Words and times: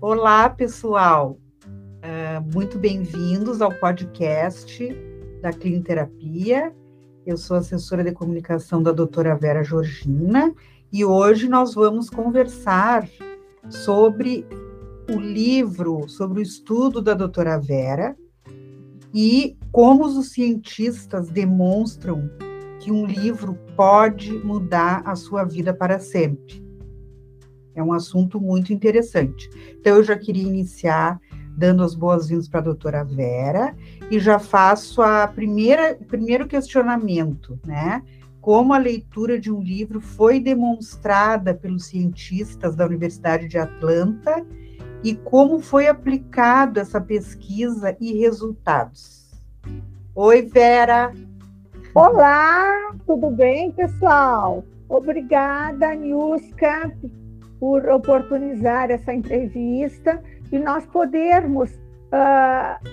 Olá, 0.00 0.50
pessoal. 0.50 1.38
Uh, 1.66 2.52
muito 2.52 2.78
bem-vindos 2.78 3.62
ao 3.62 3.72
podcast 3.72 4.86
da 5.40 5.52
Clinterapia. 5.52 6.74
Eu 7.24 7.38
sou 7.38 7.56
assessora 7.56 8.04
de 8.04 8.12
comunicação 8.12 8.82
da 8.82 8.92
doutora 8.92 9.34
Vera 9.34 9.64
Georgina 9.64 10.54
e 10.92 11.04
hoje 11.04 11.48
nós 11.48 11.74
vamos 11.74 12.10
conversar 12.10 13.08
sobre 13.70 14.46
o 15.10 15.18
livro, 15.18 16.06
sobre 16.08 16.40
o 16.40 16.42
estudo 16.42 17.00
da 17.00 17.14
doutora 17.14 17.58
Vera 17.58 18.14
e 19.14 19.56
como 19.70 20.04
os 20.04 20.32
cientistas 20.32 21.28
demonstram 21.30 22.28
que 22.80 22.90
um 22.90 23.06
livro 23.06 23.56
pode 23.76 24.32
mudar 24.44 25.02
a 25.06 25.14
sua 25.14 25.44
vida 25.44 25.72
para 25.72 26.00
sempre. 26.00 26.62
É 27.76 27.82
um 27.82 27.92
assunto 27.92 28.40
muito 28.40 28.72
interessante. 28.72 29.48
Então, 29.78 29.96
eu 29.96 30.04
já 30.04 30.18
queria 30.18 30.42
iniciar 30.42 31.20
dando 31.56 31.84
as 31.84 31.94
boas-vindas 31.94 32.48
para 32.48 32.60
a 32.60 32.64
doutora 32.64 33.04
Vera 33.04 33.76
e 34.10 34.18
já 34.18 34.40
faço 34.40 35.00
a 35.00 35.26
primeira 35.28 35.94
primeiro 36.08 36.48
questionamento, 36.48 37.58
né? 37.64 38.02
Como 38.40 38.74
a 38.74 38.78
leitura 38.78 39.38
de 39.38 39.50
um 39.50 39.62
livro 39.62 40.00
foi 40.00 40.40
demonstrada 40.40 41.54
pelos 41.54 41.86
cientistas 41.86 42.74
da 42.74 42.84
Universidade 42.84 43.46
de 43.48 43.56
Atlanta 43.56 44.44
e 45.04 45.14
como 45.14 45.60
foi 45.60 45.86
aplicada 45.86 46.80
essa 46.80 46.98
pesquisa 46.98 47.94
e 48.00 48.18
resultados. 48.18 49.30
Oi, 50.14 50.40
Vera. 50.42 51.12
Olá, 51.94 52.94
tudo 53.06 53.30
bem, 53.30 53.70
pessoal? 53.72 54.64
Obrigada, 54.88 55.94
Nilska, 55.94 56.90
por 57.60 57.86
oportunizar 57.86 58.90
essa 58.90 59.12
entrevista 59.12 60.22
e 60.50 60.58
nós 60.58 60.86
podermos 60.86 61.70
uh, 61.70 62.88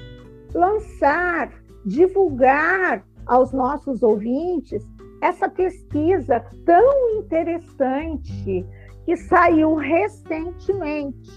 lançar, 0.53 1.49
divulgar 1.85 3.05
aos 3.25 3.53
nossos 3.53 4.03
ouvintes 4.03 4.85
essa 5.21 5.47
pesquisa 5.47 6.43
tão 6.65 7.19
interessante 7.19 8.65
que 9.05 9.15
saiu 9.15 9.75
recentemente, 9.75 11.31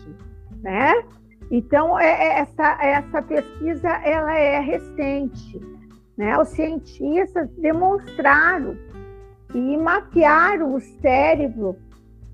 né? 0.65 1.05
Então 1.51 1.99
é, 2.01 2.07
é, 2.07 2.41
essa 2.41 2.79
essa 2.83 3.23
pesquisa 3.23 3.89
ela 4.03 4.35
é 4.37 4.59
recente, 4.59 5.61
né? 6.17 6.37
Os 6.39 6.49
cientistas 6.49 7.49
demonstraram 7.59 8.77
e 9.55 9.77
mapearam 9.77 10.75
o 10.75 10.81
cérebro 10.81 11.77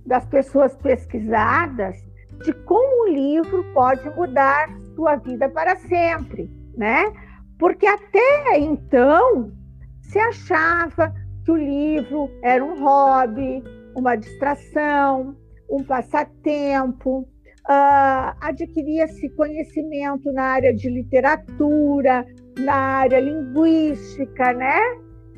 das 0.07 0.25
pessoas 0.27 0.75
pesquisadas 0.77 1.97
de 2.45 2.53
como 2.53 3.05
o 3.05 3.13
livro 3.13 3.65
pode 3.75 4.09
mudar 4.11 4.71
sua 4.95 5.17
vida 5.17 5.49
para 5.49 5.77
sempre, 5.77 6.49
né? 6.77 7.13
Porque 7.59 7.87
até 7.87 8.59
então 8.59 9.53
se 10.01 10.19
achava 10.19 11.13
que 11.45 11.51
o 11.51 11.57
livro 11.57 12.31
era 12.43 12.65
um 12.65 12.83
hobby, 12.83 13.63
uma 13.95 14.17
distração, 14.17 15.37
um 15.69 15.83
passatempo, 15.85 17.29
uh, 17.69 18.37
adquiria-se 18.41 19.29
conhecimento 19.31 20.33
na 20.33 20.43
área 20.45 20.75
de 20.75 20.89
literatura, 20.89 22.27
na 22.59 22.75
área 22.75 23.21
linguística, 23.21 24.53
né? 24.53 24.79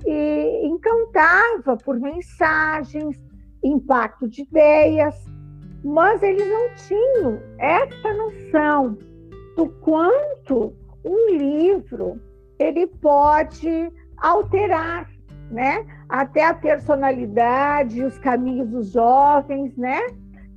E 0.07 0.67
encantava 0.67 1.77
por 1.77 1.99
mensagens, 1.99 3.21
impacto 3.63 4.29
de 4.29 4.43
ideias, 4.43 5.15
mas 5.85 6.23
eles 6.23 6.47
não 6.49 6.75
tinham 6.75 7.41
essa 7.59 8.13
noção 8.15 8.99
do 9.57 9.69
quanto 9.81 10.75
um 11.05 11.37
livro 11.37 12.21
ele 12.59 12.87
pode 12.87 13.93
alterar, 14.17 15.11
né? 15.51 15.85
Até 16.09 16.47
a 16.47 16.55
personalidade, 16.55 18.05
os 18.05 18.19
caminhos 18.19 18.69
dos 18.69 18.93
jovens, 18.93 19.77
né? 19.77 20.01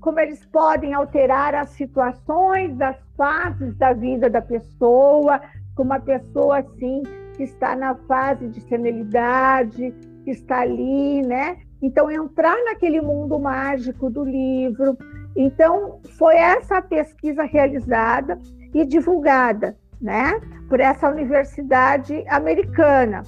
Como 0.06 0.20
eles 0.20 0.46
podem 0.46 0.94
alterar 0.94 1.56
as 1.56 1.70
situações, 1.70 2.80
as 2.80 2.96
fases 3.18 3.76
da 3.76 3.92
vida 3.92 4.30
da 4.30 4.40
pessoa, 4.40 5.42
como 5.76 5.94
a 5.94 6.00
pessoa 6.00 6.60
assim 6.60 7.02
que 7.36 7.42
está 7.42 7.76
na 7.76 7.96
fase 7.96 8.48
de 8.50 8.62
senilidade, 8.62 9.92
que 10.24 10.30
está 10.30 10.60
ali, 10.60 11.24
né? 11.24 11.58
Então, 11.82 12.12
entrar 12.12 12.56
naquele 12.66 13.02
mundo 13.02 13.40
mágico 13.40 14.08
do 14.12 14.24
livro. 14.24 14.96
Então, 15.36 16.00
foi 16.20 16.36
essa 16.36 16.84
pesquisa 16.84 17.42
realizada 17.42 18.40
e 18.76 18.86
divulgada, 18.86 19.76
né, 20.00 20.40
por 20.70 20.80
essa 20.82 21.10
universidade 21.10 22.24
americana. 22.30 23.24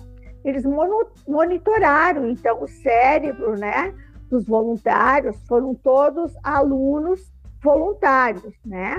Eles 0.45 0.63
monitoraram, 1.27 2.29
então, 2.29 2.61
o 2.61 2.67
cérebro, 2.67 3.57
né, 3.57 3.95
dos 4.29 4.45
voluntários, 4.45 5.37
foram 5.47 5.73
todos 5.75 6.33
alunos 6.43 7.31
voluntários, 7.61 8.53
né, 8.65 8.95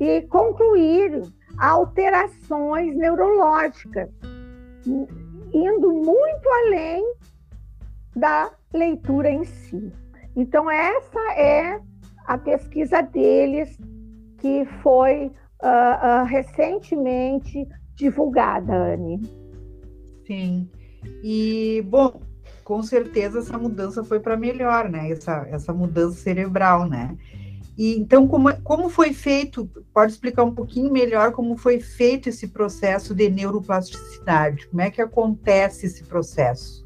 e 0.00 0.22
concluíram 0.22 1.22
alterações 1.58 2.96
neurológicas, 2.96 4.10
indo 5.52 5.92
muito 5.92 6.48
além 6.64 7.14
da 8.14 8.50
leitura 8.72 9.30
em 9.30 9.44
si. 9.44 9.92
Então, 10.36 10.70
essa 10.70 11.20
é 11.36 11.80
a 12.26 12.36
pesquisa 12.36 13.00
deles 13.02 13.78
que 14.38 14.64
foi 14.82 15.26
uh, 15.62 16.22
uh, 16.22 16.24
recentemente 16.24 17.66
divulgada, 17.94 18.74
Anne. 18.74 19.20
Sim. 20.26 20.68
E, 21.22 21.82
bom, 21.88 22.20
com 22.64 22.82
certeza 22.82 23.38
essa 23.38 23.58
mudança 23.58 24.02
foi 24.02 24.18
para 24.18 24.36
melhor, 24.36 24.88
né? 24.88 25.10
Essa, 25.10 25.46
essa 25.50 25.72
mudança 25.72 26.16
cerebral, 26.16 26.88
né? 26.88 27.16
E 27.76 27.98
então, 27.98 28.26
como, 28.26 28.54
como 28.62 28.88
foi 28.88 29.12
feito? 29.12 29.68
Pode 29.92 30.12
explicar 30.12 30.44
um 30.44 30.54
pouquinho 30.54 30.90
melhor 30.92 31.32
como 31.32 31.56
foi 31.56 31.80
feito 31.80 32.28
esse 32.28 32.48
processo 32.48 33.14
de 33.14 33.28
neuroplasticidade? 33.28 34.68
Como 34.68 34.80
é 34.80 34.90
que 34.90 35.02
acontece 35.02 35.86
esse 35.86 36.04
processo? 36.04 36.84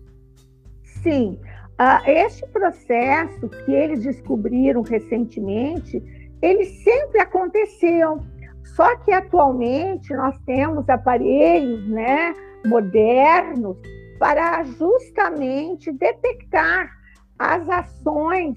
Sim, 1.02 1.38
Uh, 1.80 2.02
este 2.10 2.44
processo 2.48 3.48
que 3.48 3.72
eles 3.72 4.02
descobriram 4.02 4.82
recentemente, 4.82 6.02
ele 6.42 6.64
sempre 6.64 7.20
aconteceu. 7.20 8.18
Só 8.64 8.96
que 8.96 9.12
atualmente 9.12 10.12
nós 10.12 10.36
temos 10.44 10.88
aparelhos 10.88 11.88
né, 11.88 12.34
modernos 12.66 13.76
para 14.18 14.64
justamente 14.64 15.92
detectar 15.92 16.90
as 17.38 17.68
ações 17.68 18.56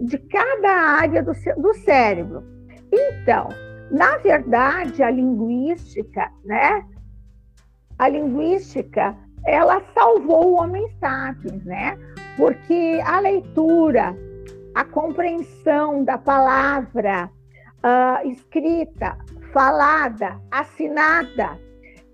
de 0.00 0.18
cada 0.18 0.70
área 0.70 1.22
do, 1.22 1.32
do 1.56 1.74
cérebro. 1.74 2.44
Então, 2.92 3.48
na 3.90 4.16
verdade, 4.18 5.02
a 5.02 5.10
linguística, 5.10 6.30
né? 6.44 6.84
A 7.98 8.08
linguística, 8.08 9.16
ela 9.46 9.82
salvou 9.94 10.52
o 10.52 10.54
homem 10.54 10.88
sapiens, 11.00 11.64
né? 11.64 11.98
porque 12.40 13.00
a 13.04 13.20
leitura, 13.20 14.16
a 14.74 14.82
compreensão 14.82 16.02
da 16.04 16.16
palavra 16.16 17.30
uh, 17.84 18.26
escrita, 18.26 19.18
falada, 19.52 20.40
assinada, 20.50 21.58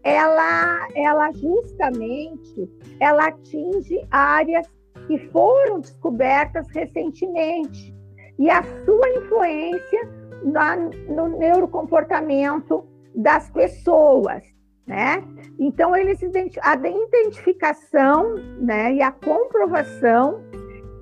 ela, 0.07 0.89
ela 0.95 1.33
justamente 1.33 2.71
ela 3.01 3.27
atinge 3.27 4.07
áreas 4.11 4.67
que 5.07 5.19
foram 5.31 5.81
descobertas 5.81 6.69
recentemente 6.71 7.95
e 8.39 8.49
a 8.49 8.63
sua 8.85 9.09
influência 9.17 10.09
na, 10.45 10.77
no 10.77 11.29
neurocomportamento 11.39 12.87
das 13.15 13.51
pessoas 13.51 14.45
né? 14.87 15.21
Então 15.59 15.97
eles 15.97 16.21
a 16.63 16.77
identificação, 16.77 18.37
né, 18.61 18.95
e 18.95 19.03
a 19.03 19.11
comprovação 19.11 20.41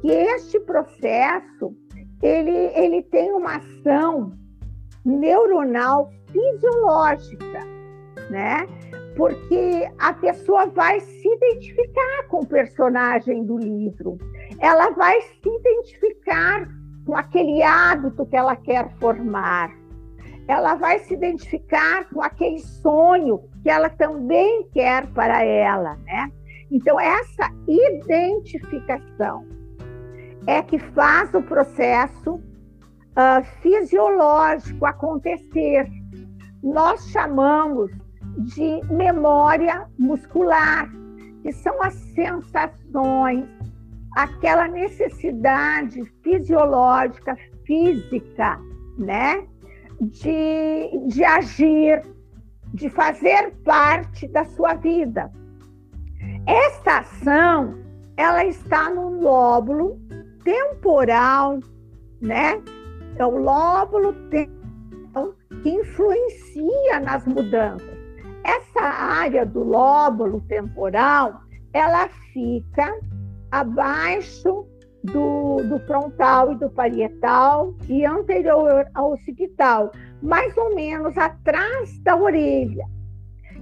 que 0.00 0.10
este 0.10 0.58
processo 0.60 1.76
ele 2.22 2.70
ele 2.74 3.02
tem 3.02 3.30
uma 3.32 3.56
ação 3.56 4.32
neuronal 5.04 6.10
fisiológica, 6.32 7.73
né? 8.30 8.66
Porque 9.16 9.88
a 9.98 10.12
pessoa 10.12 10.66
vai 10.66 11.00
se 11.00 11.28
identificar 11.28 12.28
com 12.28 12.40
o 12.40 12.46
personagem 12.46 13.44
do 13.44 13.56
livro, 13.58 14.18
ela 14.58 14.90
vai 14.90 15.20
se 15.20 15.48
identificar 15.48 16.68
com 17.06 17.16
aquele 17.16 17.62
hábito 17.62 18.26
que 18.26 18.36
ela 18.36 18.56
quer 18.56 18.90
formar, 18.98 19.70
ela 20.48 20.74
vai 20.74 20.98
se 21.00 21.14
identificar 21.14 22.08
com 22.10 22.22
aquele 22.22 22.58
sonho 22.58 23.40
que 23.62 23.70
ela 23.70 23.88
também 23.88 24.68
quer 24.72 25.06
para 25.08 25.42
ela, 25.42 25.96
né? 26.04 26.30
Então, 26.70 26.98
essa 26.98 27.50
identificação 27.68 29.46
é 30.46 30.62
que 30.62 30.78
faz 30.78 31.32
o 31.32 31.42
processo 31.42 32.34
uh, 32.34 33.44
fisiológico 33.62 34.84
acontecer. 34.84 35.88
Nós 36.62 37.08
chamamos 37.10 37.90
de 38.38 38.80
memória 38.92 39.86
muscular, 39.98 40.90
que 41.42 41.52
são 41.52 41.82
as 41.82 41.94
sensações, 41.94 43.44
aquela 44.16 44.68
necessidade 44.68 46.04
fisiológica, 46.22 47.36
física, 47.66 48.58
né? 48.98 49.46
De, 50.00 51.06
de 51.08 51.24
agir, 51.24 52.02
de 52.72 52.88
fazer 52.90 53.52
parte 53.64 54.26
da 54.28 54.44
sua 54.44 54.74
vida. 54.74 55.30
Essa 56.46 56.98
ação, 56.98 57.78
ela 58.16 58.44
está 58.44 58.90
no 58.90 59.20
lóbulo 59.20 59.98
temporal, 60.42 61.60
né? 62.20 62.60
É 63.16 63.24
o 63.24 63.38
lóbulo 63.38 64.12
temporal 64.28 65.34
que 65.62 65.70
influencia 65.70 67.00
nas 67.00 67.24
mudanças. 67.24 67.93
Essa 68.44 68.82
área 68.82 69.46
do 69.46 69.64
lóbulo 69.64 70.40
temporal, 70.42 71.40
ela 71.72 72.08
fica 72.32 72.94
abaixo 73.50 74.66
do, 75.02 75.62
do, 75.62 75.78
frontal 75.86 76.52
e 76.52 76.56
do 76.56 76.70
parietal 76.70 77.74
e 77.88 78.04
anterior 78.04 78.86
ao 78.94 79.12
occipital, 79.12 79.90
mais 80.22 80.56
ou 80.56 80.74
menos 80.74 81.16
atrás 81.16 81.98
da 82.00 82.16
orelha. 82.16 82.84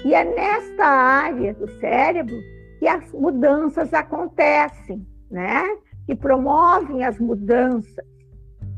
E 0.04 0.14
é 0.14 0.24
nesta 0.24 0.84
área 0.84 1.54
do 1.54 1.68
cérebro 1.78 2.36
que 2.78 2.88
as 2.88 3.12
mudanças 3.12 3.92
acontecem, 3.94 5.06
né? 5.30 5.64
Que 6.06 6.14
promovem 6.14 7.04
as 7.04 7.18
mudanças, 7.18 8.04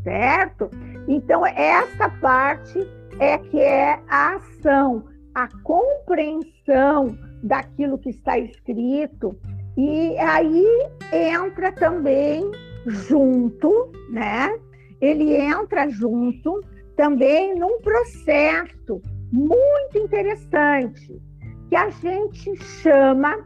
certo? 0.03 0.69
Então, 1.09 1.47
essa 1.47 2.09
parte 2.21 2.79
é 3.19 3.39
que 3.39 3.61
é 3.61 3.99
a 4.09 4.35
ação, 4.35 5.05
a 5.35 5.49
compreensão 5.63 7.19
daquilo 7.43 7.99
que 7.99 8.11
está 8.11 8.39
escrito, 8.39 9.39
e 9.77 10.17
aí 10.19 10.65
entra 11.13 11.73
também 11.73 12.51
junto, 12.87 13.91
né? 14.11 14.57
Ele 15.01 15.35
entra 15.35 15.89
junto 15.89 16.61
também 16.97 17.55
num 17.59 17.81
processo 17.81 19.03
muito 19.33 19.99
interessante 19.99 21.21
que 21.69 21.77
a 21.77 21.91
gente 21.91 22.55
chama 22.57 23.37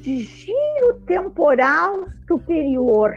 de 0.00 0.18
giro 0.18 1.00
temporal 1.06 2.06
superior, 2.26 3.14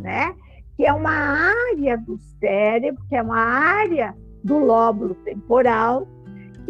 né? 0.00 0.34
Que 0.76 0.86
é 0.86 0.92
uma 0.92 1.10
área 1.10 1.98
do 1.98 2.16
cérebro, 2.38 3.02
que 3.08 3.16
é 3.16 3.22
uma 3.22 3.40
área 3.40 4.14
do 4.44 4.58
lóbulo 4.58 5.14
temporal, 5.16 6.06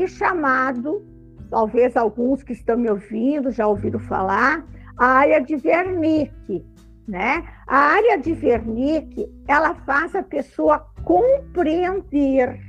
é 0.03 0.07
chamado, 0.07 1.05
talvez 1.51 1.97
alguns 1.97 2.43
que 2.43 2.53
estão 2.53 2.77
me 2.77 2.91
ouvindo 2.91 3.51
já 3.51 3.67
ouviram 3.67 3.99
falar, 4.01 4.65
a 4.97 5.07
área 5.07 5.41
de 5.41 5.55
Wernicke, 5.55 6.65
né? 7.07 7.47
A 7.67 7.77
área 7.77 8.19
de 8.19 8.33
Wernicke, 8.33 9.31
ela 9.47 9.75
faz 9.75 10.15
a 10.15 10.23
pessoa 10.23 10.87
compreender 11.05 12.69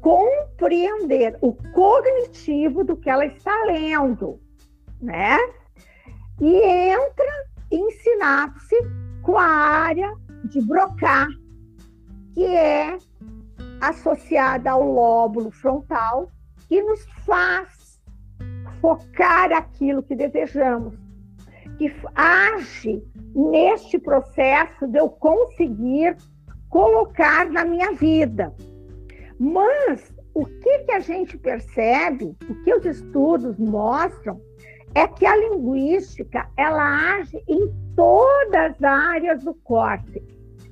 compreender 0.00 1.36
o 1.40 1.52
cognitivo 1.72 2.82
do 2.84 2.96
que 2.96 3.10
ela 3.10 3.26
está 3.26 3.52
lendo, 3.64 4.40
né? 5.00 5.36
E 6.40 6.54
entra 6.56 7.26
em 7.70 7.90
sinapse 7.90 8.76
com 9.22 9.36
a 9.36 9.44
área 9.44 10.10
de 10.44 10.60
Broca, 10.62 11.28
que 12.34 12.44
é 12.44 12.96
associada 13.80 14.70
ao 14.70 14.82
lóbulo 14.82 15.50
frontal, 15.50 16.30
que 16.68 16.82
nos 16.82 17.04
faz 17.26 18.00
focar 18.80 19.52
aquilo 19.52 20.02
que 20.02 20.14
desejamos, 20.14 20.94
que 21.78 21.92
age 22.14 23.02
neste 23.34 23.98
processo 23.98 24.86
de 24.86 24.98
eu 24.98 25.08
conseguir 25.08 26.16
colocar 26.68 27.48
na 27.50 27.64
minha 27.64 27.92
vida. 27.92 28.54
Mas 29.38 30.14
o 30.34 30.44
que, 30.44 30.78
que 30.80 30.92
a 30.92 31.00
gente 31.00 31.36
percebe, 31.36 32.36
o 32.48 32.54
que 32.62 32.74
os 32.74 32.84
estudos 32.84 33.58
mostram, 33.58 34.40
é 34.94 35.06
que 35.06 35.24
a 35.24 35.36
linguística 35.36 36.48
ela 36.56 37.16
age 37.16 37.42
em 37.48 37.72
todas 37.94 38.72
as 38.72 38.82
áreas 38.82 39.44
do 39.44 39.54
córtex, 39.54 40.24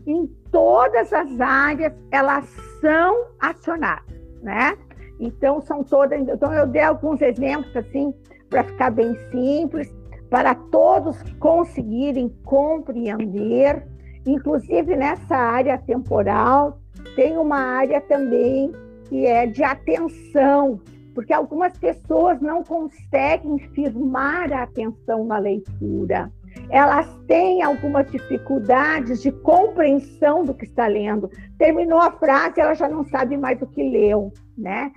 em 0.06 0.26
todas 0.50 1.12
as 1.12 1.40
áreas 1.40 1.92
elas 2.10 2.44
são 2.80 3.26
acionadas, 3.40 4.16
né? 4.42 4.76
Então, 5.20 5.60
são 5.60 5.82
todas. 5.82 6.20
Então, 6.20 6.52
eu 6.52 6.66
dei 6.66 6.82
alguns 6.82 7.20
exemplos 7.20 7.74
assim, 7.76 8.14
para 8.48 8.64
ficar 8.64 8.90
bem 8.90 9.14
simples, 9.30 9.92
para 10.30 10.54
todos 10.54 11.20
conseguirem 11.38 12.28
compreender. 12.44 13.86
Inclusive, 14.26 14.94
nessa 14.96 15.36
área 15.36 15.78
temporal, 15.78 16.78
tem 17.16 17.36
uma 17.36 17.58
área 17.58 18.00
também 18.00 18.72
que 19.08 19.26
é 19.26 19.46
de 19.46 19.64
atenção, 19.64 20.80
porque 21.14 21.32
algumas 21.32 21.76
pessoas 21.78 22.40
não 22.40 22.62
conseguem 22.62 23.58
firmar 23.74 24.52
a 24.52 24.64
atenção 24.64 25.24
na 25.24 25.38
leitura. 25.38 26.30
Elas 26.70 27.08
têm 27.26 27.62
algumas 27.62 28.10
dificuldades 28.10 29.22
de 29.22 29.32
compreensão 29.32 30.44
do 30.44 30.54
que 30.54 30.64
está 30.64 30.86
lendo. 30.86 31.30
Terminou 31.58 31.98
a 31.98 32.12
frase, 32.12 32.60
ela 32.60 32.74
já 32.74 32.88
não 32.88 33.04
sabe 33.04 33.36
mais 33.36 33.60
o 33.62 33.66
que 33.66 33.82
leu, 33.82 34.32
né? 34.56 34.92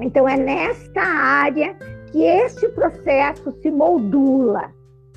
Então, 0.00 0.28
é 0.28 0.36
nesta 0.36 1.02
área 1.02 1.74
que 2.10 2.22
este 2.22 2.68
processo 2.70 3.50
se 3.60 3.70
moldula. 3.70 4.72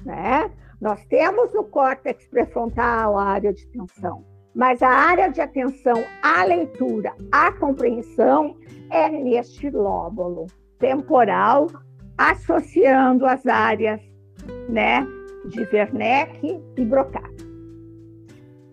Né? 0.05 0.49
Nós 0.81 1.05
temos 1.05 1.53
no 1.53 1.63
córtex 1.63 2.27
pré-frontal 2.27 3.17
a 3.17 3.23
área 3.23 3.53
de 3.53 3.63
atenção, 3.67 4.25
mas 4.55 4.81
a 4.81 4.89
área 4.89 5.29
de 5.29 5.39
atenção 5.39 6.03
à 6.23 6.43
leitura, 6.43 7.13
à 7.31 7.51
compreensão, 7.51 8.57
é 8.89 9.07
neste 9.07 9.69
lóbulo 9.69 10.47
temporal, 10.79 11.67
associando 12.17 13.25
as 13.25 13.45
áreas 13.45 14.01
né, 14.67 15.05
de 15.49 15.61
Wernicke 15.71 16.59
e 16.77 16.85
Broca. 16.85 17.21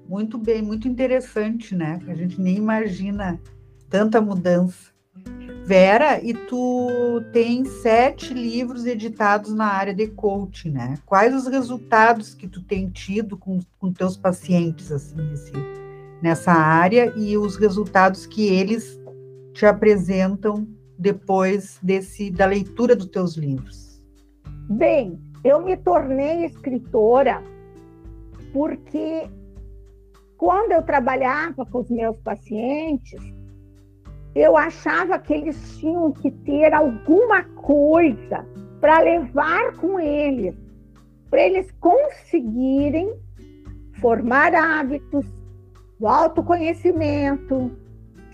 Muito 0.08 0.38
bem, 0.38 0.62
muito 0.62 0.88
interessante, 0.88 1.74
né? 1.74 2.00
A 2.08 2.14
gente 2.14 2.40
nem 2.40 2.56
imagina 2.56 3.40
tanta 3.90 4.20
mudança. 4.20 4.90
Vera, 5.64 6.18
e 6.24 6.32
tu 6.32 7.22
tem 7.30 7.62
sete 7.66 8.32
livros 8.32 8.86
editados 8.86 9.52
na 9.52 9.66
área 9.66 9.92
de 9.92 10.06
coaching, 10.06 10.70
né? 10.70 10.94
Quais 11.04 11.34
os 11.34 11.46
resultados 11.46 12.32
que 12.32 12.48
tu 12.48 12.62
tem 12.62 12.88
tido 12.88 13.36
com, 13.36 13.60
com 13.78 13.92
teus 13.92 14.16
pacientes, 14.16 14.90
assim, 14.90 15.16
nesse, 15.16 15.52
nessa 16.22 16.52
área 16.52 17.12
e 17.14 17.36
os 17.36 17.56
resultados 17.56 18.24
que 18.24 18.46
eles 18.46 18.98
te 19.52 19.66
apresentam 19.66 20.66
depois 20.98 21.78
desse 21.82 22.30
da 22.30 22.46
leitura 22.46 22.96
dos 22.96 23.08
teus 23.08 23.36
livros? 23.36 24.00
Bem, 24.70 25.20
eu 25.44 25.62
me 25.62 25.76
tornei 25.76 26.44
escritora 26.44 27.42
porque 28.52 29.28
quando 30.36 30.72
eu 30.72 30.82
trabalhava 30.82 31.66
com 31.66 31.80
os 31.80 31.90
meus 31.90 32.16
pacientes, 32.18 33.20
eu 34.34 34.56
achava 34.56 35.18
que 35.18 35.34
eles 35.34 35.78
tinham 35.78 36.12
que 36.12 36.30
ter 36.30 36.72
alguma 36.72 37.42
coisa 37.42 38.46
para 38.80 39.00
levar 39.00 39.74
com 39.76 39.98
eles, 39.98 40.54
para 41.28 41.40
eles 41.40 41.70
conseguirem 41.80 43.12
formar 44.00 44.54
hábitos, 44.54 45.26
o 45.98 46.06
autoconhecimento, 46.06 47.72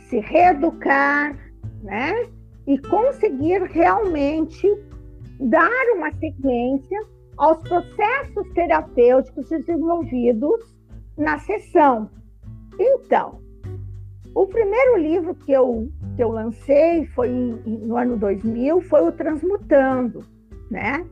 se 0.08 0.20
reeducar, 0.20 1.34
né? 1.82 2.28
E 2.66 2.78
conseguir 2.78 3.62
realmente 3.62 4.68
dar 5.40 5.86
uma 5.94 6.12
sequência 6.12 7.04
aos 7.36 7.58
processos 7.68 8.48
terapêuticos 8.54 9.48
desenvolvidos 9.48 10.74
na 11.16 11.38
sessão. 11.38 12.10
Então, 12.78 13.40
o 14.34 14.46
primeiro 14.46 14.96
livro 14.98 15.34
que 15.34 15.52
eu, 15.52 15.88
que 16.16 16.22
eu 16.22 16.30
lancei 16.30 17.06
foi 17.14 17.28
no 17.28 17.96
ano 17.96 18.16
2000, 18.16 18.80
foi 18.82 19.06
o 19.06 19.12
Transmutando, 19.12 20.24
né? 20.70 21.06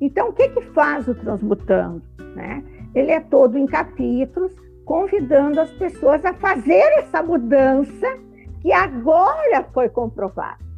Então, 0.00 0.28
o 0.28 0.32
que 0.32 0.48
que 0.48 0.62
faz 0.72 1.06
o 1.08 1.14
Transmutando, 1.14 2.02
né? 2.34 2.64
Ele 2.94 3.10
é 3.10 3.20
todo 3.20 3.58
em 3.58 3.66
capítulos, 3.66 4.52
convidando 4.84 5.60
as 5.60 5.70
pessoas 5.72 6.24
a 6.24 6.32
fazer 6.34 6.84
essa 6.98 7.22
mudança 7.22 8.18
que 8.60 8.72
agora 8.72 9.64
foi 9.72 9.88
comprovada. 9.88 10.69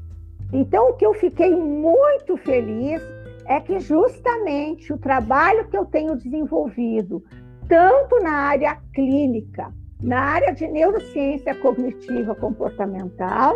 Então, 0.52 0.90
o 0.90 0.92
que 0.94 1.06
eu 1.06 1.14
fiquei 1.14 1.54
muito 1.54 2.36
feliz 2.36 3.02
é 3.46 3.60
que 3.60 3.80
justamente 3.80 4.92
o 4.92 4.98
trabalho 4.98 5.66
que 5.68 5.76
eu 5.76 5.84
tenho 5.84 6.16
desenvolvido, 6.16 7.22
tanto 7.68 8.20
na 8.20 8.32
área 8.32 8.76
clínica, 8.94 9.72
na 10.02 10.20
área 10.20 10.52
de 10.52 10.66
neurociência 10.66 11.54
cognitiva 11.54 12.34
comportamental, 12.34 13.54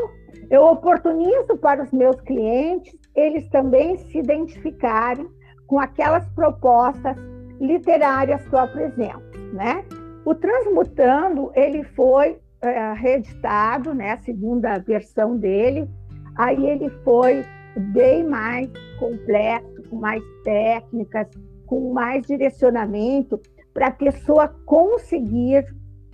eu 0.49 0.65
oportunizo 0.65 1.57
para 1.61 1.83
os 1.83 1.93
meus 1.93 2.21
clientes 2.21 2.97
eles 3.15 3.49
também 3.49 3.97
se 3.97 4.19
identificarem 4.19 5.27
com 5.67 5.81
aquelas 5.81 6.29
propostas 6.31 7.17
literárias 7.61 8.47
que 8.47 8.55
eu 8.55 8.59
apresento, 8.61 9.39
né? 9.53 9.85
O 10.25 10.35
Transmutando, 10.35 11.51
ele 11.55 11.83
foi 11.83 12.39
é, 12.61 12.93
reeditado, 12.93 13.95
né, 13.95 14.13
a 14.13 14.19
segunda 14.19 14.79
versão 14.79 15.37
dele, 15.37 15.89
aí 16.37 16.67
ele 16.67 16.91
foi 17.05 17.45
bem 17.93 18.25
mais 18.25 18.71
completo, 18.99 19.83
com 19.89 19.97
mais 19.97 20.23
técnicas, 20.45 21.29
com 21.67 21.93
mais 21.93 22.27
direcionamento 22.27 23.41
para 23.75 23.89
a 23.89 23.91
pessoa 23.91 24.49
conseguir 24.65 25.67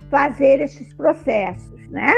fazer 0.09 0.61
esses 0.61 0.93
processos, 0.93 1.89
né? 1.89 2.11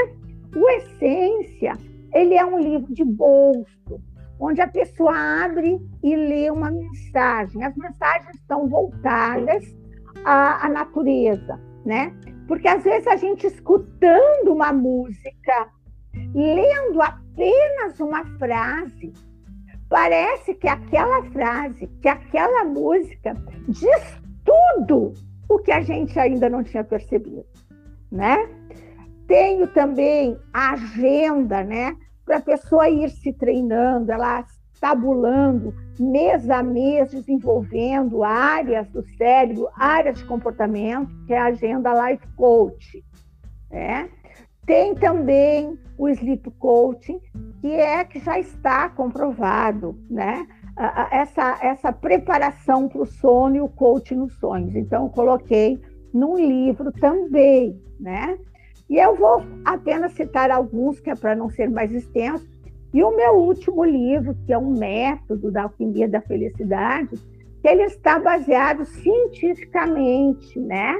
O 0.54 0.68
Essência, 0.70 1.74
ele 2.12 2.34
é 2.34 2.44
um 2.44 2.58
livro 2.58 2.92
de 2.92 3.04
bolso, 3.04 4.00
onde 4.40 4.60
a 4.60 4.68
pessoa 4.68 5.14
abre 5.44 5.78
e 6.02 6.16
lê 6.16 6.50
uma 6.50 6.70
mensagem. 6.70 7.62
As 7.62 7.76
mensagens 7.76 8.34
estão 8.34 8.68
voltadas 8.68 9.64
à, 10.24 10.66
à 10.66 10.68
natureza, 10.68 11.60
né? 11.84 12.12
Porque 12.48 12.68
às 12.68 12.82
vezes 12.82 13.06
a 13.06 13.16
gente 13.16 13.46
escutando 13.46 14.52
uma 14.52 14.72
música, 14.72 15.68
lendo 16.34 17.00
apenas 17.02 17.98
uma 18.00 18.24
frase, 18.38 19.12
parece 19.88 20.54
que 20.54 20.68
aquela 20.68 21.22
frase, 21.30 21.86
que 22.00 22.08
aquela 22.08 22.64
música 22.64 23.34
diz 23.68 24.20
tudo 24.44 25.12
o 25.48 25.58
que 25.58 25.72
a 25.72 25.80
gente 25.80 26.18
ainda 26.18 26.48
não 26.48 26.62
tinha 26.62 26.84
percebido, 26.84 27.44
né? 28.10 28.48
Tenho 29.26 29.66
também 29.68 30.38
a 30.52 30.72
agenda, 30.72 31.62
né? 31.62 31.96
Para 32.24 32.38
a 32.38 32.42
pessoa 32.42 32.88
ir 32.88 33.10
se 33.10 33.32
treinando, 33.32 34.10
ela 34.12 34.44
tabulando 34.80 35.74
mês 35.98 36.48
a 36.50 36.62
mês, 36.62 37.10
desenvolvendo 37.10 38.22
áreas 38.22 38.88
do 38.90 39.02
cérebro, 39.16 39.68
áreas 39.74 40.18
de 40.18 40.24
comportamento, 40.24 41.10
que 41.26 41.32
é 41.32 41.38
a 41.38 41.46
agenda 41.46 42.08
Life 42.08 42.26
Coach. 42.36 43.04
Né? 43.70 44.10
Tem 44.66 44.94
também 44.94 45.78
o 45.96 46.08
Sleep 46.08 46.50
Coaching, 46.58 47.20
que 47.60 47.68
é 47.68 48.04
que 48.04 48.18
já 48.18 48.38
está 48.38 48.88
comprovado, 48.88 49.96
né? 50.10 50.46
Essa, 51.10 51.58
essa 51.62 51.92
preparação 51.92 52.88
para 52.88 53.00
o 53.00 53.06
sono 53.06 53.56
e 53.56 53.60
o 53.60 53.68
coaching 53.68 54.16
nos 54.16 54.34
sonhos. 54.34 54.74
Então, 54.74 55.04
eu 55.04 55.10
coloquei 55.10 55.80
num 56.12 56.36
livro 56.36 56.92
também, 56.92 57.80
né? 57.98 58.36
E 58.90 58.96
eu 58.96 59.14
vou 59.16 59.42
apenas 59.64 60.12
citar 60.12 60.50
alguns, 60.50 61.00
que 61.00 61.10
é 61.10 61.14
para 61.14 61.34
não 61.34 61.48
ser 61.48 61.70
mais 61.70 61.92
extenso, 61.92 62.46
e 62.92 63.02
o 63.02 63.14
meu 63.14 63.34
último 63.34 63.84
livro, 63.84 64.34
que 64.46 64.52
é 64.52 64.58
um 64.58 64.70
método 64.70 65.50
da 65.50 65.64
alquimia 65.64 66.08
da 66.08 66.20
felicidade, 66.20 67.16
que 67.60 67.68
ele 67.68 67.82
está 67.82 68.18
baseado 68.18 68.84
cientificamente, 68.84 70.58
né, 70.58 70.94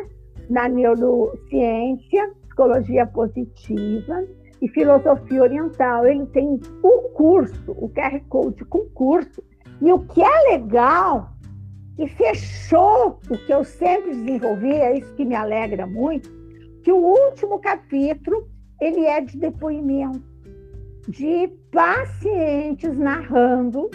na 0.48 0.68
neurociência, 0.68 2.30
psicologia 2.56 3.06
positiva 3.06 4.24
e 4.62 4.68
filosofia 4.68 5.42
oriental. 5.42 6.06
Ele 6.06 6.24
tem 6.26 6.58
o 6.82 7.02
curso, 7.10 7.72
o 7.72 7.90
QR 7.90 8.18
Code 8.30 8.64
com 8.64 8.88
curso, 8.94 9.42
e 9.82 9.92
o 9.92 9.98
que 10.00 10.22
é 10.22 10.52
legal, 10.52 11.28
que 11.96 12.08
fechou 12.08 13.20
o 13.30 13.36
que 13.36 13.52
eu 13.52 13.62
sempre 13.62 14.10
desenvolvi, 14.12 14.72
é 14.72 14.98
isso 14.98 15.14
que 15.14 15.24
me 15.24 15.34
alegra 15.34 15.86
muito, 15.86 16.30
que 16.82 16.90
o 16.90 16.96
último 16.96 17.58
capítulo 17.58 18.48
ele 18.80 19.04
é 19.04 19.20
de 19.20 19.36
depoimento 19.38 20.24
de 21.08 21.48
pacientes 21.70 22.98
narrando 22.98 23.90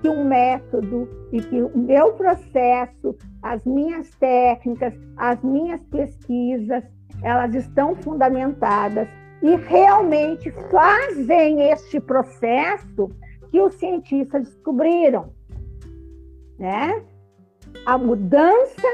que 0.00 0.08
um 0.08 0.24
método 0.24 1.08
e 1.32 1.40
que 1.40 1.62
o 1.62 1.76
meu 1.76 2.12
processo, 2.12 3.16
as 3.42 3.64
minhas 3.64 4.08
técnicas, 4.16 4.94
as 5.16 5.42
minhas 5.42 5.82
pesquisas, 5.84 6.84
elas 7.24 7.54
estão 7.54 7.96
fundamentadas 7.96 9.08
e 9.42 9.56
realmente 9.56 10.50
fazem 10.70 11.70
este 11.70 11.98
processo 11.98 13.10
que 13.50 13.60
os 13.60 13.74
cientistas 13.74 14.44
descobriram, 14.44 15.32
né? 16.58 17.02
A 17.86 17.96
mudança 17.96 18.88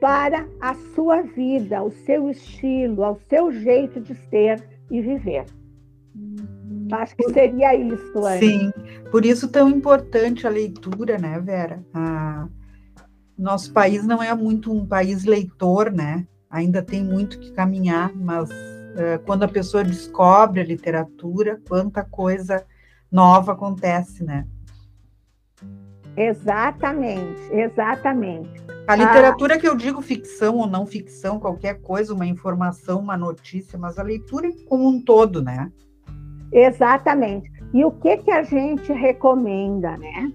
para 0.00 0.46
a 0.60 0.74
sua 0.94 1.22
vida, 1.22 1.82
o 1.82 1.90
seu 1.90 2.30
estilo, 2.30 3.04
ao 3.04 3.20
seu 3.28 3.52
jeito 3.52 4.00
de 4.00 4.14
ser 4.28 4.62
e 4.90 5.00
viver. 5.00 5.46
Acho 6.92 7.16
que 7.16 7.32
seria 7.32 7.74
isso, 7.76 8.26
Anne. 8.26 8.40
Sim, 8.40 8.72
por 9.10 9.24
isso 9.24 9.48
tão 9.48 9.68
importante 9.68 10.46
a 10.46 10.50
leitura, 10.50 11.16
né, 11.16 11.38
Vera? 11.38 11.84
A... 11.94 12.48
Nosso 13.38 13.72
país 13.72 14.04
não 14.04 14.22
é 14.22 14.34
muito 14.34 14.72
um 14.72 14.84
país 14.84 15.24
leitor, 15.24 15.92
né? 15.92 16.26
Ainda 16.50 16.82
tem 16.82 17.02
muito 17.04 17.38
que 17.38 17.52
caminhar, 17.52 18.12
mas 18.14 18.50
uh, 18.50 19.22
quando 19.24 19.44
a 19.44 19.48
pessoa 19.48 19.84
descobre 19.84 20.60
a 20.60 20.64
literatura, 20.64 21.60
quanta 21.68 22.04
coisa 22.04 22.66
nova 23.10 23.52
acontece, 23.52 24.24
né? 24.24 24.46
Exatamente, 26.16 27.40
exatamente. 27.52 28.50
A 28.86 28.96
literatura 28.96 29.54
ah, 29.54 29.58
que 29.58 29.68
eu 29.68 29.76
digo 29.76 30.02
ficção 30.02 30.56
ou 30.56 30.66
não 30.66 30.84
ficção, 30.84 31.38
qualquer 31.38 31.80
coisa, 31.80 32.12
uma 32.12 32.26
informação, 32.26 32.98
uma 32.98 33.16
notícia, 33.16 33.78
mas 33.78 33.98
a 33.98 34.02
leitura 34.02 34.50
como 34.68 34.88
um 34.88 35.00
todo, 35.00 35.40
né? 35.40 35.70
Exatamente. 36.52 37.50
E 37.72 37.84
o 37.84 37.92
que, 37.92 38.16
que 38.18 38.30
a 38.30 38.42
gente 38.42 38.92
recomenda, 38.92 39.96
né? 39.96 40.32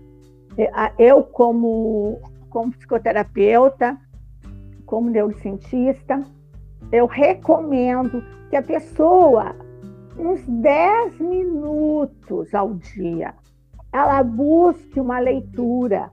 Eu, 0.97 1.21
como, 1.23 2.21
como 2.49 2.71
psicoterapeuta, 2.71 3.97
como 4.85 5.09
neurocientista, 5.09 6.23
eu 6.91 7.05
recomendo 7.05 8.23
que 8.49 8.55
a 8.55 8.61
pessoa, 8.61 9.55
uns 10.17 10.41
10 10.47 11.19
minutos 11.19 12.53
ao 12.53 12.73
dia, 12.75 13.33
ela 13.91 14.21
busque 14.23 14.99
uma 14.99 15.19
leitura 15.19 16.11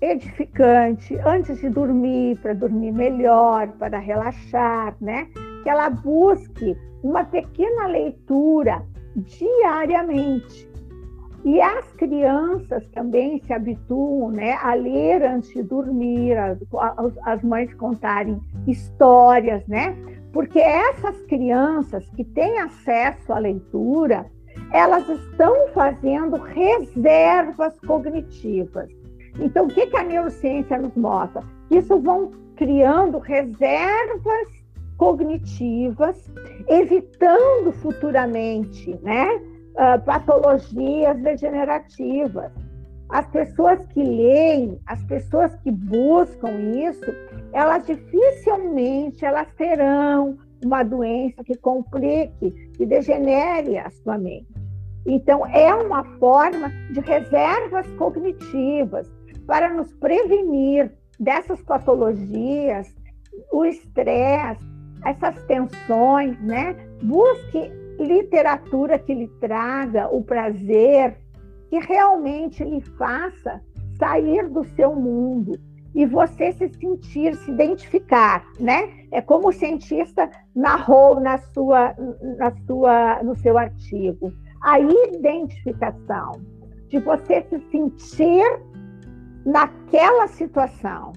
edificante 0.00 1.16
antes 1.26 1.60
de 1.60 1.68
dormir, 1.68 2.38
para 2.40 2.54
dormir 2.54 2.92
melhor, 2.92 3.68
para 3.78 3.98
relaxar, 3.98 4.96
né? 5.00 5.26
Que 5.62 5.70
ela 5.70 5.90
busque 5.90 6.76
uma 7.02 7.24
pequena 7.24 7.86
leitura 7.86 8.82
diariamente. 9.16 10.65
E 11.44 11.60
as 11.60 11.92
crianças 11.92 12.84
também 12.88 13.40
se 13.44 13.52
habituam 13.52 14.30
né, 14.30 14.54
a 14.54 14.74
ler 14.74 15.22
antes 15.22 15.50
de 15.50 15.62
dormir, 15.62 16.36
as, 16.36 16.58
as 17.24 17.42
mães 17.42 17.72
contarem 17.74 18.40
histórias, 18.66 19.66
né? 19.66 19.96
Porque 20.32 20.58
essas 20.58 21.16
crianças 21.26 22.08
que 22.10 22.24
têm 22.24 22.58
acesso 22.58 23.32
à 23.32 23.38
leitura, 23.38 24.26
elas 24.72 25.08
estão 25.08 25.68
fazendo 25.68 26.36
reservas 26.36 27.78
cognitivas. 27.80 28.90
Então, 29.38 29.66
o 29.66 29.68
que, 29.68 29.86
que 29.86 29.96
a 29.96 30.02
neurociência 30.02 30.78
nos 30.78 30.94
mostra? 30.94 31.42
Isso 31.70 31.98
vão 32.00 32.30
criando 32.56 33.18
reservas 33.18 34.48
cognitivas, 34.96 36.30
evitando 36.68 37.70
futuramente 37.72 38.98
né, 39.02 39.28
uh, 39.76 40.02
patologias 40.04 41.16
degenerativas. 41.22 42.52
As 43.08 43.26
pessoas 43.28 43.84
que 43.86 44.02
leem, 44.02 44.80
as 44.86 45.02
pessoas 45.04 45.54
que 45.56 45.70
buscam 45.70 46.50
isso, 46.60 47.06
elas 47.52 47.86
dificilmente 47.86 49.24
elas 49.24 49.46
terão 49.56 50.36
uma 50.64 50.82
doença 50.82 51.44
que 51.44 51.56
complique, 51.56 52.50
que 52.76 52.84
degenere 52.84 53.78
a 53.78 53.90
sua 53.90 54.18
mente. 54.18 54.48
Então, 55.06 55.46
é 55.46 55.72
uma 55.72 56.02
forma 56.18 56.68
de 56.90 56.98
reservas 57.00 57.86
cognitivas 57.92 59.08
para 59.46 59.72
nos 59.72 59.92
prevenir 59.94 60.90
dessas 61.20 61.62
patologias, 61.62 62.92
o 63.52 63.64
estresse, 63.64 64.64
essas 65.04 65.40
tensões, 65.44 66.36
né? 66.42 66.74
Busque 67.02 67.70
literatura 67.98 68.98
que 68.98 69.14
lhe 69.14 69.28
traga 69.40 70.08
o 70.08 70.22
prazer, 70.22 71.16
que 71.68 71.78
realmente 71.78 72.64
lhe 72.64 72.80
faça 72.80 73.60
sair 73.98 74.48
do 74.48 74.64
seu 74.64 74.94
mundo 74.94 75.58
e 75.94 76.04
você 76.04 76.52
se 76.52 76.68
sentir, 76.68 77.34
se 77.36 77.50
identificar, 77.50 78.44
né? 78.60 79.06
É 79.10 79.22
como 79.22 79.48
o 79.48 79.52
cientista 79.52 80.30
narrou 80.54 81.18
na 81.20 81.38
sua, 81.38 81.94
na 82.38 82.52
sua, 82.66 83.22
no 83.22 83.34
seu 83.36 83.56
artigo. 83.56 84.30
A 84.62 84.78
identificação. 84.78 86.32
de 86.88 87.00
você 87.00 87.42
se 87.42 87.58
sentir 87.70 88.44
naquela 89.44 90.28
situação. 90.28 91.12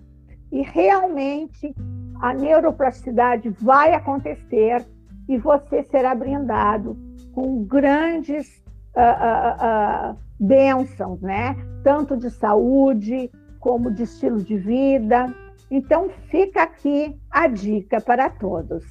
E 0.52 0.64
realmente 0.64 1.76
a 2.22 2.34
neuroplasticidade 2.34 3.50
vai 3.62 3.94
acontecer 3.94 4.86
e 5.30 5.38
você 5.38 5.84
será 5.84 6.16
brindado 6.16 6.98
com 7.34 7.64
grandes 7.64 8.48
uh, 8.96 10.12
uh, 10.12 10.14
uh, 10.14 10.18
bênçãos, 10.40 11.22
né? 11.22 11.56
Tanto 11.84 12.18
de 12.18 12.32
saúde 12.32 13.30
como 13.60 13.92
de 13.92 14.04
estilo 14.04 14.42
de 14.42 14.58
vida. 14.58 15.34
Então, 15.70 16.10
fica 16.32 16.64
aqui 16.64 17.16
a 17.30 17.46
dica 17.48 18.02
para 18.02 18.28
todos. 18.28 18.84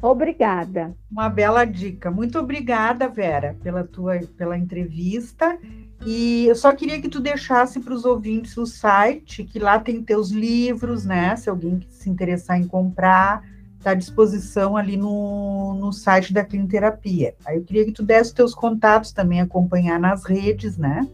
Obrigada. 0.00 0.96
Uma 1.10 1.28
bela 1.28 1.66
dica. 1.66 2.10
Muito 2.10 2.38
obrigada, 2.38 3.06
Vera, 3.06 3.54
pela 3.62 3.84
tua 3.84 4.18
pela 4.36 4.56
entrevista. 4.56 5.58
E 6.04 6.46
eu 6.46 6.56
só 6.56 6.72
queria 6.74 7.00
que 7.00 7.10
tu 7.10 7.20
deixasse 7.20 7.78
para 7.78 7.92
os 7.92 8.06
ouvintes 8.06 8.56
o 8.56 8.66
site, 8.66 9.44
que 9.44 9.58
lá 9.58 9.78
tem 9.78 10.02
teus 10.02 10.30
livros, 10.30 11.04
né? 11.04 11.36
Se 11.36 11.50
alguém 11.50 11.86
se 11.90 12.08
interessar 12.08 12.58
em 12.58 12.66
comprar, 12.66 13.44
está 13.82 13.90
à 13.90 13.94
disposição 13.94 14.76
ali 14.76 14.96
no, 14.96 15.74
no 15.74 15.92
site 15.92 16.32
da 16.32 16.44
Clinterapia. 16.44 17.34
Aí 17.44 17.56
eu 17.56 17.64
queria 17.64 17.84
que 17.84 17.90
tu 17.92 18.04
desse 18.04 18.32
teus 18.34 18.54
contatos 18.54 19.12
também, 19.12 19.40
acompanhar 19.40 19.98
nas 19.98 20.24
redes, 20.24 20.78
né? 20.78 21.04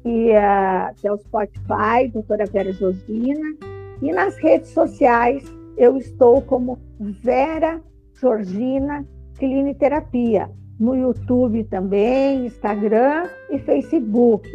e 0.05 0.31
uh, 0.31 0.93
que 0.97 1.07
é 1.07 1.13
o 1.13 1.19
Spotify, 1.19 2.09
doutora 2.13 2.45
Vera 2.47 2.73
Georgina, 2.73 3.57
e 4.03 4.11
nas 4.13 4.37
redes 4.39 4.71
sociais 4.71 5.45
eu 5.79 5.97
estou 5.97 6.43
como 6.43 6.79
Vera 6.99 7.81
Georgina 8.21 9.07
Cliniterapia, 9.39 10.51
no 10.79 10.97
YouTube 10.97 11.65
também, 11.65 12.47
Instagram 12.47 13.29
e 13.51 13.59
Facebook, 13.61 14.49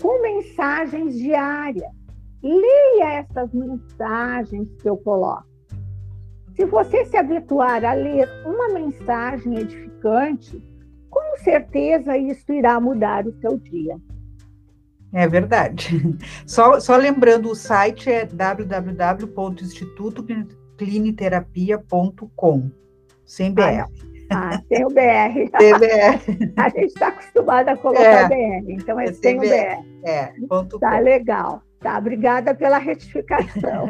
com 0.00 0.22
mensagens 0.22 1.14
diárias. 1.14 1.90
Leia 2.42 3.18
essas 3.18 3.52
mensagens 3.52 4.68
que 4.80 4.88
eu 4.88 4.96
coloco. 4.96 5.46
Se 6.56 6.64
você 6.64 7.04
se 7.04 7.16
habituar 7.16 7.84
a 7.84 7.92
ler 7.92 8.28
uma 8.44 8.68
mensagem 8.70 9.58
edificante, 9.58 10.62
com 11.10 11.36
certeza 11.38 12.16
isso 12.16 12.50
irá 12.52 12.80
mudar 12.80 13.26
o 13.26 13.32
seu 13.40 13.58
dia. 13.58 13.96
É 15.12 15.28
verdade. 15.28 16.16
Só, 16.46 16.80
só 16.80 16.96
lembrando, 16.96 17.50
o 17.50 17.54
site 17.54 18.10
é 18.10 18.24
www.institutocliniterapia.com, 20.82 22.70
sem 23.24 23.52
BR. 23.52 23.62
Ah, 24.30 24.54
ah, 24.54 24.62
tem 24.68 24.84
o 24.84 24.88
BR. 24.88 25.50
Tem 25.58 25.74
BR. 25.78 26.52
A 26.56 26.68
gente 26.70 26.86
está 26.86 27.08
acostumada 27.08 27.72
a 27.72 27.76
colocar 27.76 28.32
é, 28.32 28.60
BR, 28.60 28.72
então 28.72 28.98
é, 28.98 29.04
é 29.04 29.12
sem 29.12 29.36
o 29.36 29.40
BR. 29.40 29.84
É, 30.04 30.32
ponto 30.48 30.78
Tá 30.78 30.96
com. 30.96 31.04
legal. 31.04 31.62
Tá, 31.80 31.98
obrigada 31.98 32.54
pela 32.54 32.78
retificação. 32.78 33.88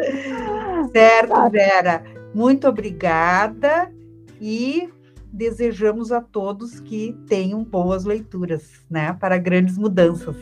certo, 0.92 1.28
tá. 1.28 1.48
Vera. 1.48 2.02
Muito 2.34 2.66
obrigada 2.66 3.92
e 4.40 4.88
desejamos 5.32 6.10
a 6.10 6.20
todos 6.20 6.80
que 6.80 7.16
tenham 7.28 7.62
boas 7.62 8.04
leituras, 8.04 8.82
né, 8.90 9.12
para 9.20 9.38
grandes 9.38 9.76
mudanças. 9.78 10.34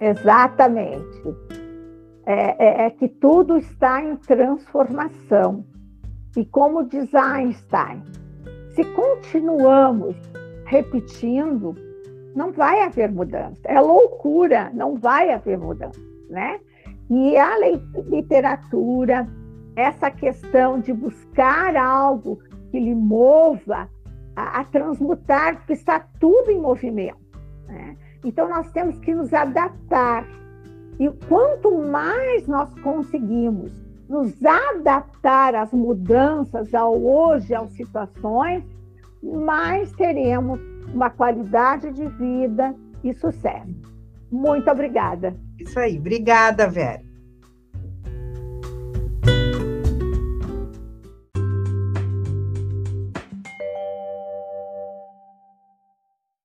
Exatamente. 0.00 1.22
É, 2.26 2.82
é, 2.82 2.86
é 2.86 2.90
que 2.90 3.08
tudo 3.08 3.56
está 3.56 4.02
em 4.02 4.16
transformação. 4.16 5.64
E 6.36 6.44
como 6.44 6.84
diz 6.84 7.14
Einstein, 7.14 8.02
se 8.74 8.84
continuamos 8.84 10.16
repetindo, 10.66 11.74
não 12.34 12.52
vai 12.52 12.82
haver 12.82 13.10
mudança. 13.10 13.62
É 13.64 13.80
loucura, 13.80 14.70
não 14.74 14.96
vai 14.96 15.32
haver 15.32 15.56
mudança, 15.56 16.00
né? 16.28 16.60
E 17.08 17.36
a 17.36 17.56
literatura, 18.10 19.26
essa 19.76 20.10
questão 20.10 20.80
de 20.80 20.92
buscar 20.92 21.76
algo 21.76 22.38
que 22.70 22.80
lhe 22.80 22.94
mova 22.94 23.88
a, 24.34 24.60
a 24.60 24.64
transmutar, 24.64 25.56
porque 25.56 25.72
está 25.72 26.00
tudo 26.20 26.50
em 26.50 26.60
movimento. 26.60 27.16
Né? 27.66 27.96
Então, 28.24 28.48
nós 28.48 28.70
temos 28.72 28.98
que 28.98 29.14
nos 29.14 29.32
adaptar. 29.32 30.26
E 30.98 31.10
quanto 31.28 31.76
mais 31.76 32.46
nós 32.46 32.72
conseguimos 32.80 33.72
nos 34.08 34.34
adaptar 34.44 35.54
às 35.54 35.72
mudanças, 35.72 36.74
ao 36.74 36.96
hoje, 36.96 37.54
às 37.54 37.70
situações, 37.72 38.64
mais 39.22 39.92
teremos 39.92 40.60
uma 40.94 41.10
qualidade 41.10 41.90
de 41.92 42.06
vida 42.06 42.74
e 43.02 43.12
sucesso. 43.12 43.96
Muito 44.30 44.70
obrigada. 44.70 45.34
Isso 45.58 45.78
aí. 45.78 45.98
Obrigada, 45.98 46.68
Vera. 46.68 47.05